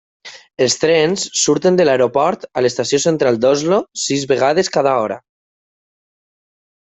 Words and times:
Els 0.65 0.75
trens 0.83 1.25
surten 1.41 1.75
de 1.79 1.85
l'aeroport 1.85 2.47
a 2.61 2.63
l'Estació 2.65 2.99
Central 3.05 3.37
d'Oslo 3.43 3.79
sis 4.07 4.25
vegades 4.33 4.75
cada 4.79 4.95
hora. 5.03 5.19